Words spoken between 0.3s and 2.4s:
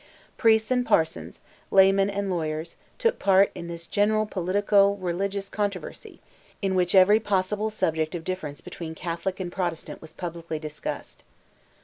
Priests and parsons, laymen and